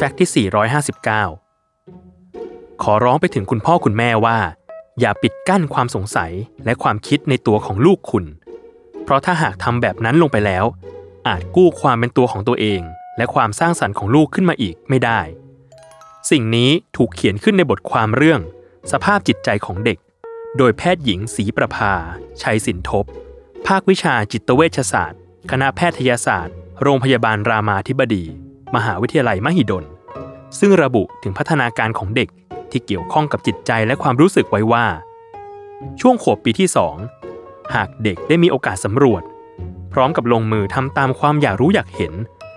[0.00, 0.46] แฟกต์ที่
[1.64, 4.38] 459 ขอร้องไปถึงคุณพ่อคุณแม่ว่า
[5.00, 6.32] อย่าปิดกั้นความสงสัย
[6.64, 8.24] และความคิดในตัวของลูกคุณ
[9.04, 10.64] เพราะถ้าหากทำแบบนั้นลงไปแล้ว
[11.28, 12.80] อาจกู้ความเป็นตัวของตัวเอง
[13.16, 15.20] และความสร้างสรรค์ของลูกขึ้นมาอีกไม่ได้
[16.30, 18.40] สิ่งนี้ถูกเขียนขึ้นในบทความเรื่อง
[18.92, 19.98] สภาพจิตใจของเด็ก
[20.56, 21.92] โดยแพทย์หญิงศรีประภา
[22.42, 23.04] ชัยสินทบ
[23.66, 25.20] ภาควิชาจิตเวชศาสตร์
[25.50, 28.26] คณะแพทยศาสตร์ โรงพยาบาลรามาธิบดี
[28.76, 29.84] มหาวิทยาลัยมหิดล
[30.58, 32.28] ซึ่งระบุถึงพัฒนาการของเด็ก
[32.70, 34.86] ที่เกี่ยวข้องกับจิตใจและความรู้สึกไว้ว่า
[36.00, 36.68] ช่วงขวบปีที่
[37.20, 39.22] 2 หากเด็กได้มีโอกาสสำรวจ
[39.92, 42.12] พร้อมกับลงมือทำตามความอยากรู้อยากเห็น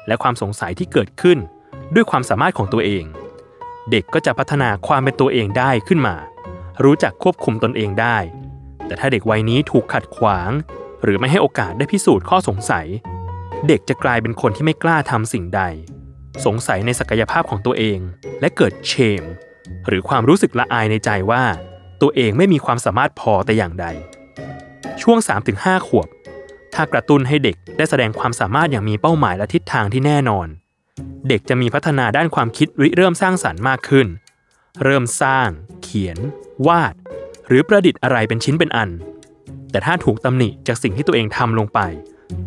[0.07, 1.37] และความสงสัยที่เกิดขึ้น
[1.93, 3.03] ด้วยความสามารถของตัวเอง
[3.91, 6.15] เด็กก็จะพัฒนาความเป็นตัวเองได้ขึ้นมา
[6.83, 8.17] รู้จักควบคุมตนเองได้
[8.85, 10.51] แต่ถ้าเด็กวัยนี้ถูกขัดขวาง
[11.03, 12.87] หรือไม่ให้โอกาสได้พิสูจน์ข้อสงสัย
[13.67, 15.61] เด็กจะกลายเป็นคนที่ไม่กล้าทำสิ่งใด
[16.45, 17.99] สงสัยในศักยภาพของตัวเอง
[18.41, 19.23] และเกิดเชม
[19.87, 21.43] หรือความรู้สึกละอายในใจว่า
[22.01, 23.85] ตัวเองไม่มีความสามารถพอแต่อย่างใด
[25.01, 25.17] ช่วง
[25.53, 26.07] 3-5 ขวบ
[26.73, 30.47] ถ้ากระตุ้นให้เด็กได้แสดงความสามารถอย่างมีเป้าหมายและทิศทางที่แน่นอน
[31.27, 34.07] เด็กจะมีพัฒนาด้านความคิดริเริ่มสร้างสรรค์มากขึ้น
[34.83, 35.47] เริ่มสร้าง
[35.83, 36.17] เขียน
[36.67, 36.93] วาด
[37.47, 38.89] หรือประดิษฐ์อะไรเป็นชิ้นเป็นอัน
[39.71, 41.79] แต่ถ้าถูกตำหนิจากสิ่งที่ตัวเองทำลงไป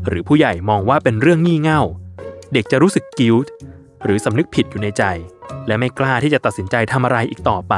[0.06, 1.82] หรือผู้ใหญ่มองว่าเป็นเรื่องงี่เง่า
[2.52, 3.52] เด็กจะรู้สึกกิลต์
[4.04, 5.04] หรือสำนึกผิดอยู่ในใจ
[5.66, 7.74] และไม่กล้าที่จะตัดสินใจทำอะไรอีกต่อไป